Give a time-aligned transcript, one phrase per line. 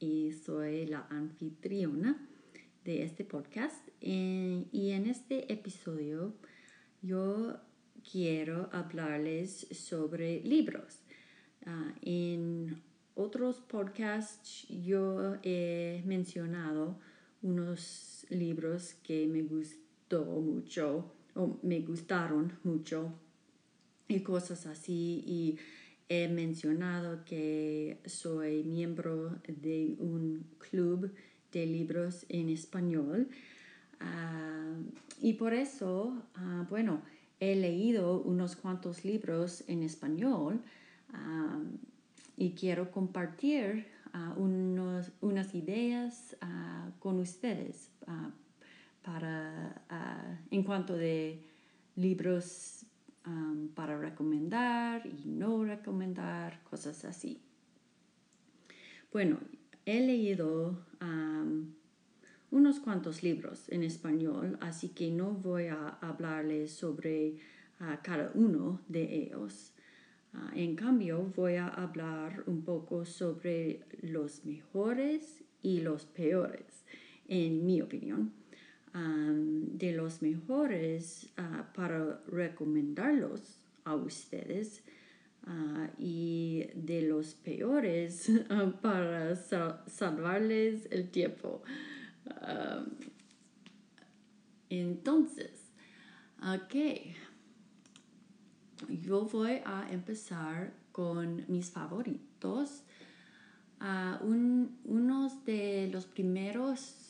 [0.00, 2.26] y soy la anfitriona
[2.84, 3.88] de este podcast.
[4.00, 6.34] Eh, y en este episodio
[7.02, 7.58] yo
[8.10, 11.00] quiero hablarles sobre libros.
[11.66, 12.82] Ah, en
[13.14, 16.98] otros podcasts yo he mencionado
[17.42, 23.12] unos libros que me gustó mucho o me gustaron mucho
[24.08, 25.58] y cosas así
[26.08, 31.12] he mencionado que soy miembro de un club
[31.52, 33.28] de libros en español.
[34.00, 34.74] Ah,
[35.20, 37.02] y por eso, ah, bueno,
[37.40, 40.62] he leído unos cuantos libros en español
[41.12, 41.60] ah,
[42.36, 43.86] y quiero compartir
[44.36, 46.34] unas ideas
[46.98, 47.90] con ustedes
[49.02, 49.82] para,
[50.50, 51.42] en cuanto de
[51.94, 52.77] libros
[53.74, 57.40] para recomendar y no recomendar, cosas así.
[59.12, 59.38] Bueno,
[59.86, 60.84] he leído
[62.50, 67.36] unos cuantos libros en español, así que no voy a hablarles sobre
[68.02, 69.72] cada uno de ellos.
[70.34, 76.84] Ah, en cambio, voy a hablar un poco sobre los mejores y los peores,
[77.28, 78.32] en mi opinión
[79.78, 84.82] de los mejores ah, para recomendarlos a ustedes
[85.46, 91.62] ah, y de los peores ah, para salvarles el tiempo.
[94.68, 95.72] entonces,
[96.42, 96.74] ok,
[99.02, 102.82] yo voy a empezar con mis favoritos.
[104.84, 107.07] unos de los primeros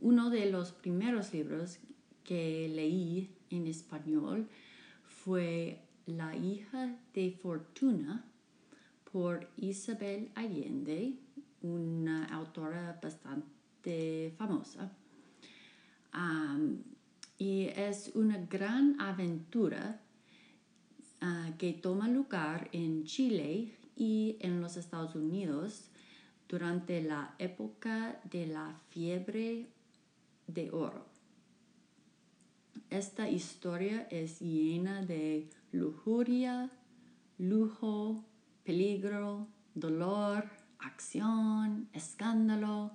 [0.00, 1.78] uno de los primeros libros
[2.24, 4.48] que leí en español
[5.02, 8.24] fue La hija de Fortuna
[9.12, 11.14] por Isabel Allende,
[11.62, 14.92] una autora bastante famosa.
[17.38, 20.00] y es una gran aventura
[21.20, 25.90] ah, que toma lugar en Chile y en los Estados Unidos
[26.48, 29.68] durante la época de la fiebre
[30.52, 31.06] de oro.
[32.90, 36.70] Esta historia es llena de lujuria,
[37.38, 38.24] lujo,
[38.64, 42.90] peligro, dolor, acción, escándalo,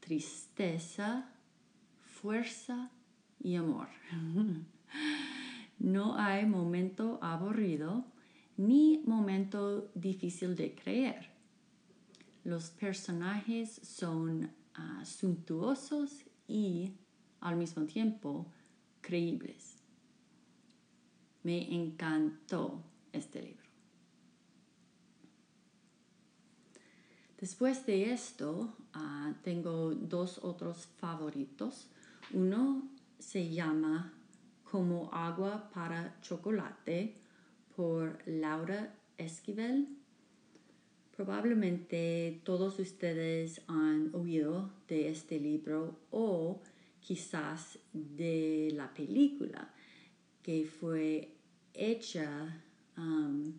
[0.00, 1.30] tristeza,
[2.00, 2.90] fuerza
[3.40, 3.88] y amor.
[5.78, 8.04] no hay momento aburrido
[8.56, 11.30] ni momento difícil de creer.
[12.44, 16.92] Los personajes son uh, suntuosos y
[17.40, 18.46] al mismo tiempo
[19.00, 19.76] creíbles.
[21.42, 22.82] Me encantó
[23.12, 23.64] este libro.
[27.38, 31.90] Después de esto, ah, tengo dos otros favoritos.
[32.32, 32.88] Uno
[33.18, 34.14] se llama
[34.70, 37.20] Como agua para chocolate
[37.76, 40.03] por Laura Esquivel
[41.16, 46.60] Probablemente todos ustedes han oído de este libro o
[46.98, 49.72] quizás de la película
[50.42, 51.36] que fue
[51.72, 52.60] hecha
[52.96, 53.52] um,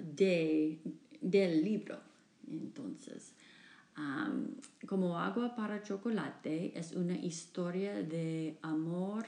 [0.00, 0.80] de,
[1.20, 2.00] del libro.
[2.50, 3.32] Entonces,
[3.96, 4.48] um,
[4.88, 9.26] como agua para chocolate es una historia de amor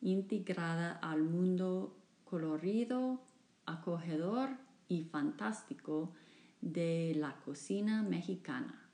[0.00, 3.22] integrada al mundo colorido,
[3.66, 6.12] acogedor y fantástico
[6.60, 8.88] de la cocina mexicana,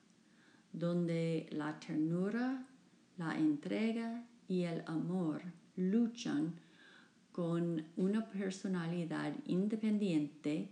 [0.72, 2.66] donde la ternura,
[3.16, 5.42] la entrega y el amor
[5.76, 6.54] luchan
[7.32, 10.68] con una personalidad independiente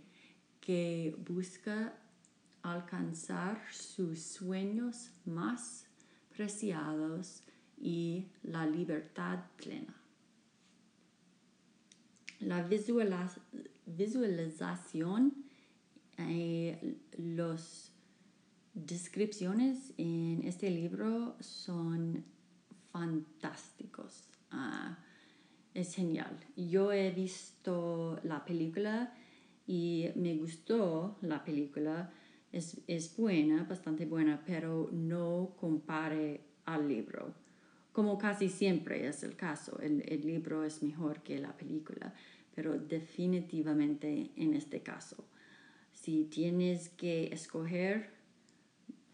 [0.61, 1.95] que busca
[2.63, 5.87] alcanzar sus sueños más
[6.31, 7.43] preciados
[7.81, 9.95] y la libertad plena.
[12.39, 12.63] La
[13.87, 15.35] visualización
[16.19, 17.93] eh, las
[18.75, 22.25] descripciones en este libro son
[22.91, 24.25] fantásticos.
[24.51, 24.99] Ah,
[25.75, 26.39] es genial.
[26.57, 29.15] Yo he visto la película
[29.67, 32.13] y me gustó la película.
[32.53, 37.35] es, es buena, bastante buena, pero no compare al libro.
[37.93, 42.15] Como casi siempre es el caso, el, el libro es mejor que la película,
[42.55, 45.25] pero definitivamente en este caso.
[45.93, 48.11] Si tienes que escoger,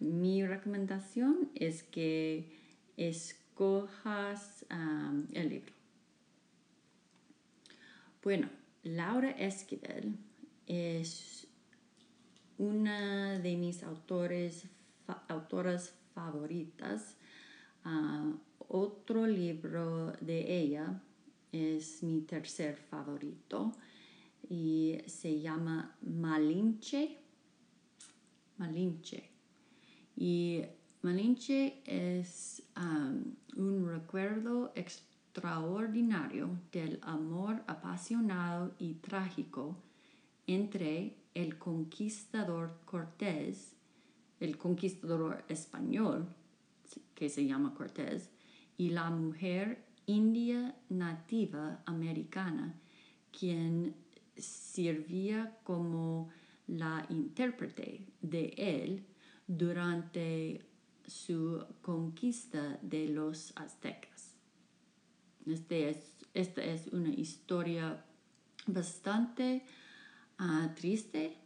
[0.01, 2.53] mi recomendación es que
[2.97, 4.65] escojas
[5.33, 5.73] el libro.
[8.23, 8.49] Bueno,
[8.83, 10.17] Laura Esquivel
[10.67, 11.47] es
[12.59, 14.67] una de mis autores,
[15.29, 17.17] autoras favoritas.
[17.85, 18.35] Uh,
[18.69, 21.01] otro libro de ella
[21.53, 23.73] es mi tercer favorito
[24.49, 27.19] y se llama Malinche.
[28.57, 29.31] Malinche.
[30.17, 30.63] Y
[31.03, 32.63] Malinche es
[33.57, 39.77] un recuerdo extraordinario del amor apasionado y trágico
[40.47, 43.75] entre el conquistador Cortés,
[44.41, 46.27] el conquistador español,
[47.15, 48.31] que se llama Cortés,
[48.77, 52.75] y la mujer india nativa americana,
[53.31, 53.95] quien
[54.37, 56.31] servía como
[56.67, 59.05] la intérprete de él
[59.47, 60.65] durante
[61.07, 64.35] su conquista de los aztecas.
[65.47, 68.05] Este es, esta es una historia
[68.67, 69.65] bastante
[70.39, 71.37] ah, triste,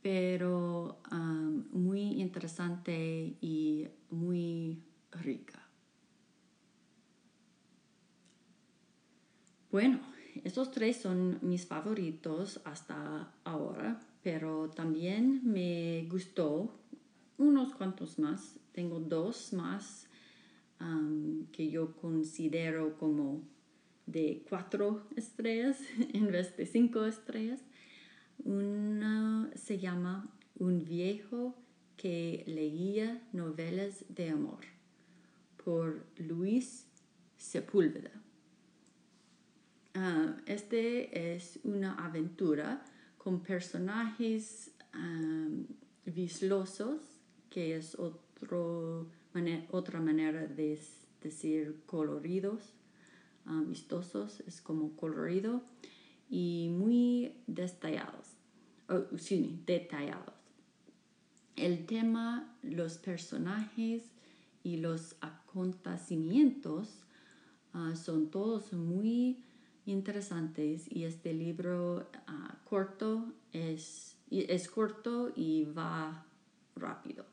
[0.00, 4.82] pero ah, muy interesante y muy
[5.12, 5.70] rica.
[9.80, 9.98] Bueno,
[10.44, 16.70] estos tres son mis favoritos hasta ahora, pero también me gustó
[17.38, 18.60] unos cuantos más.
[18.72, 20.06] Tengo dos más
[21.50, 23.40] que yo considero como
[24.04, 25.78] de cuatro estrellas
[26.12, 27.62] en vez de cinco estrellas.
[28.44, 30.28] Una se llama
[30.58, 31.54] Un viejo
[31.96, 34.60] que leía novelas de amor
[35.64, 36.86] por Luis
[37.38, 38.10] Sepúlveda.
[39.94, 42.84] Ah, este es una aventura
[43.18, 45.66] con personajes um,
[46.04, 47.00] vislosos,
[47.50, 49.08] que es otro,
[49.70, 50.80] otra manera de
[51.20, 52.74] decir coloridos,
[53.66, 55.62] vistosos, es como colorido,
[56.28, 58.36] y muy detallados.
[58.88, 59.06] Oh,
[59.66, 60.34] detallados.
[61.56, 64.04] El tema, los personajes
[64.62, 67.02] y los acontecimientos
[67.72, 69.44] ah, son todos muy
[69.86, 76.24] interesantes y este libro ah, corto es, es corto y va
[76.76, 77.24] rápido.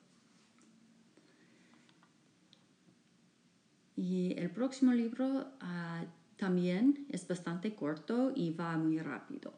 [3.96, 6.06] Y el próximo libro ah,
[6.38, 9.54] también es bastante corto y va muy rápido.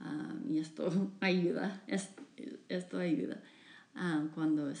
[0.00, 0.90] Ah, y esto
[1.20, 3.40] ayuda, esto, ayuda
[4.34, 4.72] cuando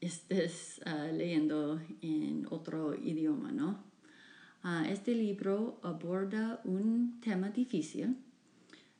[0.00, 0.80] estés
[1.12, 3.93] leyendo en otro idioma, ¿no?
[4.66, 8.16] Ah, este libro aborda un tema difícil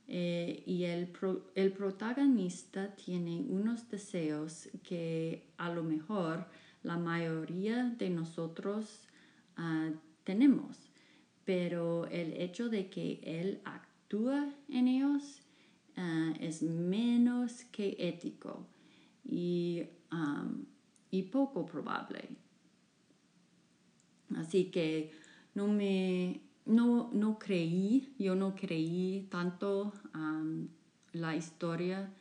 [0.07, 1.09] eh, y el,
[1.55, 6.47] el, protagonista tiene unos deseos que a lo mejor
[6.83, 9.09] la mayoría de nosotros
[9.57, 9.89] ah,
[10.25, 10.77] tenemos,
[11.47, 15.41] pero el hecho de que él actúa en ellos
[15.97, 18.67] ah, es menos que ético
[19.25, 19.85] y,
[21.11, 22.29] y poco probable.
[24.37, 25.24] Así que
[25.55, 29.93] no me, no, no creí, yo no creí tanto
[31.13, 32.13] la historia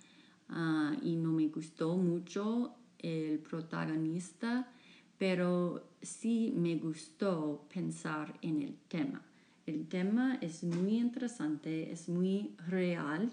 [0.49, 4.71] ah, y no me gustó mucho el protagonista,
[5.17, 9.21] pero sí me gustó pensar en el tema.
[9.65, 13.31] El tema es muy interesante, es muy real,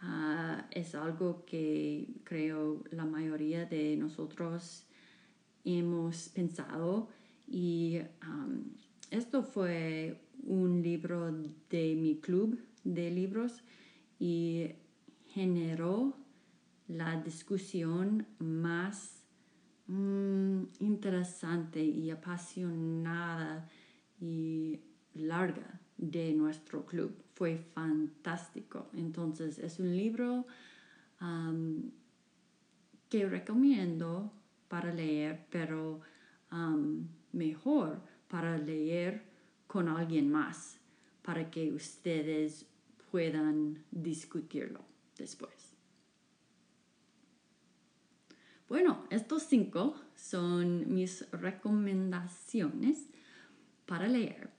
[0.00, 4.84] ah, es algo que creo la mayoría de nosotros
[5.64, 7.08] hemos pensado
[7.48, 7.98] y
[9.10, 11.32] esto fue un libro
[11.70, 13.62] de mi club de libros
[14.18, 14.70] y
[15.28, 16.16] generó
[16.88, 19.22] la discusión más
[19.86, 23.68] mm, interesante y apasionada
[24.20, 24.80] y
[25.14, 27.14] larga de nuestro club.
[27.34, 28.88] Fue fantástico.
[28.94, 30.46] Entonces es un libro
[33.08, 34.32] que recomiendo
[34.68, 36.00] para leer, pero
[37.32, 39.22] mejor para leer
[39.66, 40.78] con alguien más,
[41.22, 42.66] para que ustedes
[43.10, 44.80] puedan discutirlo
[45.16, 45.76] después.
[48.68, 53.08] Bueno, estos cinco son mis recomendaciones
[53.86, 54.50] para leer.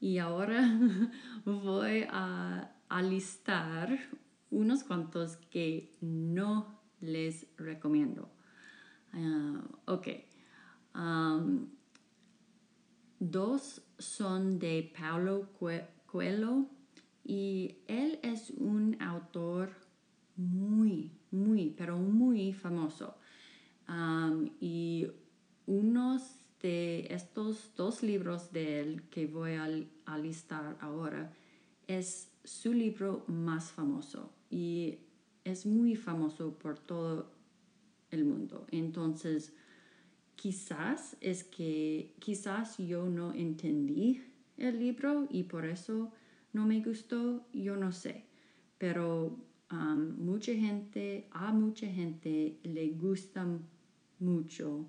[0.00, 0.78] Y ahora
[1.44, 2.70] voy a,
[3.02, 3.98] listar
[4.50, 8.30] unos cuantos que no les recomiendo.
[9.12, 10.08] Ah, ok.
[13.30, 15.48] Dos son de Paulo
[16.06, 16.66] Coelho
[17.24, 19.70] y él es un autor
[20.36, 23.16] muy, muy, pero muy famoso.
[24.60, 25.06] Y
[25.66, 26.22] unos
[26.60, 31.32] de estos dos libros de él que voy a, listar ahora
[31.86, 34.98] es su libro más famoso y
[35.44, 37.30] es muy famoso por todo
[38.10, 38.66] el mundo.
[38.70, 39.54] Entonces,
[40.36, 44.22] quizás es que quizás yo no entendí
[44.56, 46.12] el libro y por eso
[46.52, 48.24] no me gustó, yo no sé.
[48.78, 49.38] Pero
[49.70, 53.46] um, mucha gente, a mucha gente le gusta
[54.18, 54.86] mucho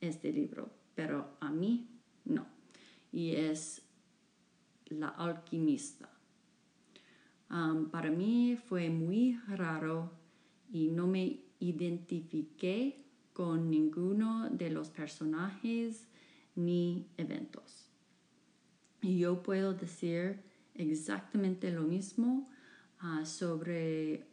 [0.00, 1.88] este libro, pero a mí
[2.24, 2.46] no.
[3.12, 3.82] Y es
[4.90, 6.08] La alquimista.
[7.50, 10.12] Um, para mí fue muy raro
[10.72, 13.04] y no me identifiqué
[13.40, 16.06] con ninguno de los personajes
[16.56, 17.88] ni eventos.
[19.00, 20.42] Y yo puedo decir
[20.74, 22.50] exactamente lo mismo
[22.98, 24.26] ah, sobre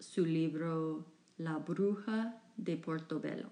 [0.00, 1.06] su libro
[1.38, 3.50] La bruja de Portobello,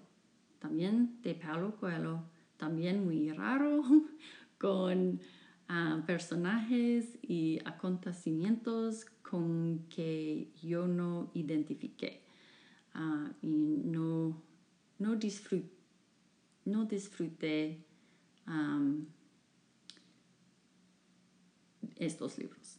[0.59, 2.25] también de Paulo Coelho,
[2.57, 3.81] también muy raro,
[4.57, 5.21] con
[5.69, 12.21] ah, personajes y acontecimientos con que yo no identifiqué
[12.93, 14.48] ah, y no,
[14.99, 15.17] no,
[16.65, 17.83] no disfruté
[21.97, 22.77] estos libros.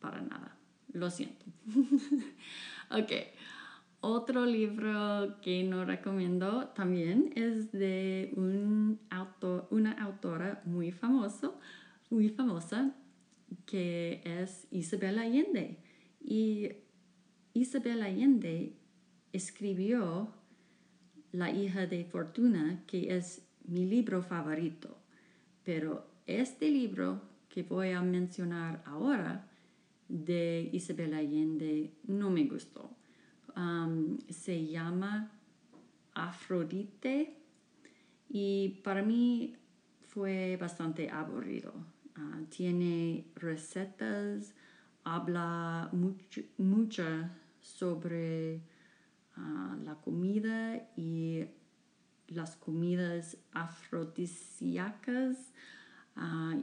[0.00, 0.56] Para nada.
[0.92, 1.44] Lo siento.
[2.90, 3.12] ok.
[4.02, 8.98] Otro libro que no recomiendo también es de un
[9.70, 11.60] una autora muy famoso,
[12.08, 12.94] muy famosa,
[13.66, 15.78] que es Isabel Allende.
[16.20, 16.70] Y
[17.52, 18.74] Isabel Allende
[19.32, 20.32] escribió
[21.32, 24.96] La hija de Fortuna, que es mi libro favorito.
[25.64, 29.46] Pero este libro que voy a mencionar ahora
[30.08, 32.90] de Isabel Allende no me gustó.
[33.56, 35.30] Um, se llama
[36.14, 37.36] Afrodite
[38.28, 39.56] y para mí
[40.08, 41.72] fue bastante aburrido.
[42.16, 44.54] Uh, tiene recetas,
[45.04, 46.42] habla mucho,
[47.60, 48.60] sobre
[49.36, 51.44] la comida y
[52.28, 55.52] las comidas afrodisíacas.
[56.16, 56.62] Uh,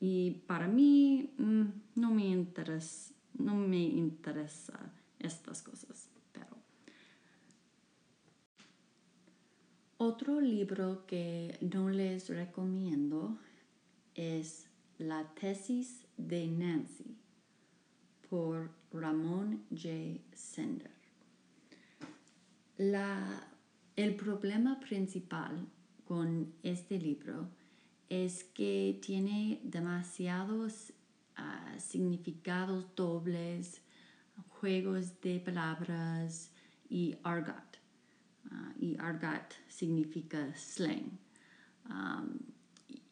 [0.00, 1.64] y para mí mm,
[1.96, 6.08] no, me interesa, no me interesa estas cosas.
[6.32, 6.56] Pero
[9.98, 13.38] otro libro que no les recomiendo
[14.14, 17.16] es La tesis de Nancy
[18.28, 20.20] por Ramón J.
[20.32, 20.95] Sender.
[22.78, 23.48] La,
[23.96, 25.66] el problema principal
[26.04, 27.48] con este libro
[28.10, 30.92] es que tiene demasiados
[31.36, 33.80] ah, significados dobles,
[34.48, 36.50] juegos de palabras
[36.90, 37.78] y argot.
[38.50, 41.18] Ah, y argot significa slang.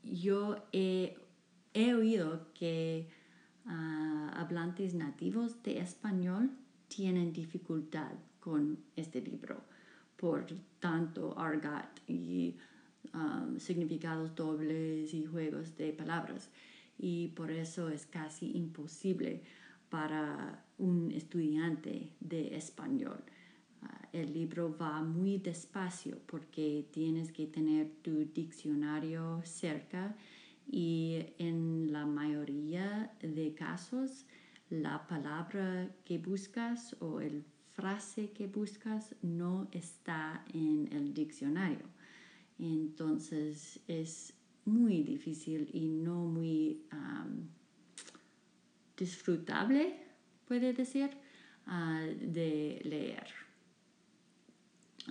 [0.02, 1.16] yo he,
[1.74, 3.08] oído que
[3.64, 6.50] ah, hablantes nativos de español
[6.88, 8.12] tienen dificultad
[8.44, 9.56] con este libro
[10.16, 10.46] por
[10.80, 12.56] tanto argot y
[13.14, 16.50] Um, significados dobles y juegos de palabras.
[16.98, 19.42] Y por eso es casi imposible
[19.88, 23.22] para un estudiante de español.
[23.82, 30.16] Uh, el libro va muy despacio porque tienes que tener tu diccionario cerca
[30.66, 34.26] y en la mayoría de casos
[34.70, 41.86] la palabra que buscas o el frase que buscas no está en el diccionario.
[42.58, 44.32] Entonces es
[44.64, 46.80] muy difícil y no muy
[48.96, 49.96] disfrutable,
[50.46, 51.10] puede decir,
[51.66, 53.26] ah, de leer.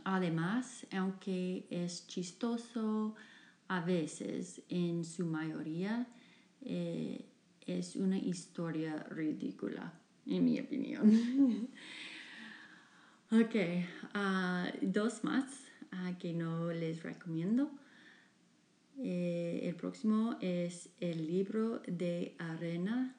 [0.05, 3.15] Además, aunque es chistoso
[3.67, 6.07] a veces, en su mayoría
[6.61, 7.25] eh,
[7.65, 9.93] es una historia ridícula,
[10.25, 11.69] en mi opinión.
[13.41, 13.55] ok,
[14.13, 15.45] ah, dos más
[16.19, 17.71] que no les recomiendo.
[19.01, 23.15] Eh, el próximo es el libro de Arena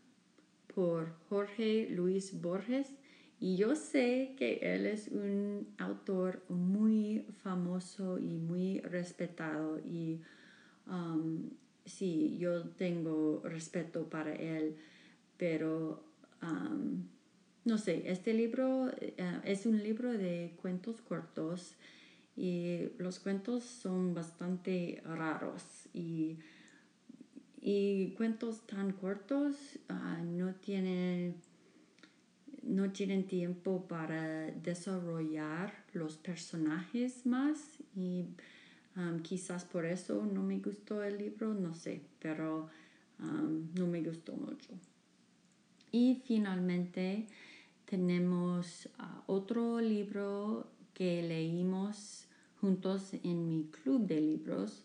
[0.75, 2.95] por Jorge Luis Borges.
[3.41, 9.81] Y yo sé que él es un autor muy famoso y muy respetado.
[9.81, 10.21] Y
[10.87, 11.51] um,
[11.85, 14.77] sí, yo tengo respeto para él,
[15.37, 16.05] pero
[16.43, 17.05] um,
[17.65, 21.75] no sé, este libro eh, es un libro de cuentos cortos
[22.37, 26.39] y los cuentos son bastante raros y,
[28.17, 29.57] cuentos tan cortos
[29.89, 31.35] ah, no tienen
[32.63, 37.59] no tienen tiempo para desarrollar los personajes más
[37.97, 38.27] y
[39.23, 42.69] quizás por eso no me gustó el libro, no sé, pero
[43.19, 44.71] no me gustó mucho.
[45.91, 47.27] Y finalmente
[47.95, 52.27] tenemos uh, otro libro que leímos
[52.61, 54.83] juntos en mi club de libros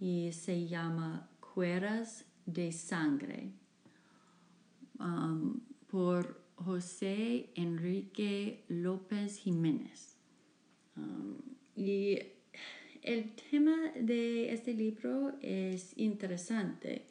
[0.00, 3.52] y se llama Cueras de Sangre
[5.86, 10.16] por José Enrique López Jiménez.
[11.76, 12.18] Y
[13.02, 17.06] el tema de este libro es interesante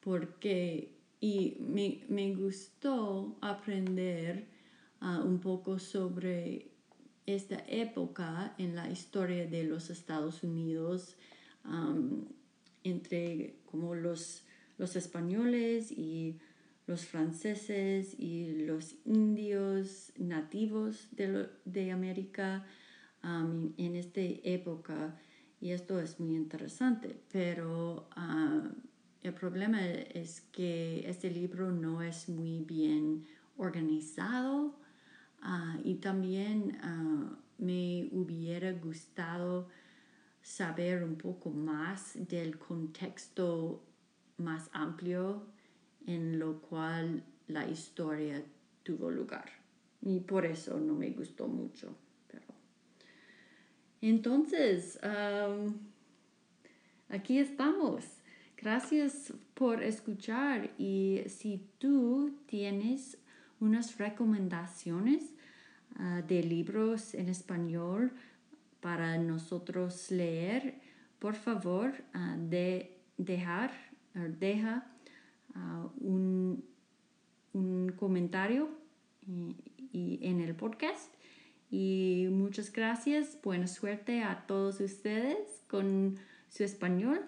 [0.00, 4.46] porque y me, gustó aprender
[5.00, 6.70] uh, un poco sobre
[7.26, 11.16] esta época en la historia de los Estados Unidos
[12.84, 14.44] entre como los,
[14.78, 16.38] los españoles y
[16.86, 22.64] los franceses y los indios nativos de, América
[23.24, 25.18] um, en esta época.
[25.60, 28.68] Y esto es muy interesante, pero uh,
[29.22, 33.26] el problema es que este libro no es muy bien
[33.56, 34.78] organizado
[35.46, 39.68] uh, y también uh, me hubiera gustado
[40.42, 43.82] saber un poco más del contexto
[44.38, 45.46] más amplio
[46.06, 48.44] en lo cual la historia
[48.82, 49.50] tuvo lugar.
[50.02, 51.96] Y por eso no me gustó mucho.
[54.00, 55.00] Entonces,
[57.08, 58.04] aquí estamos.
[58.56, 63.18] Gracias por escuchar y si tú tienes
[63.60, 65.34] unas recomendaciones
[65.96, 68.12] ah, de libros en español
[68.80, 70.80] para nosotros leer,
[71.18, 73.72] por favor, uh, de dejar,
[74.38, 74.86] deja
[76.00, 76.62] un,
[77.96, 78.68] comentario
[79.92, 81.12] y, en el podcast.
[81.70, 86.16] Y muchas gracias, buena suerte a todos ustedes con
[86.48, 87.24] su español.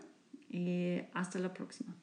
[0.50, 1.94] Eh, hasta la próxima.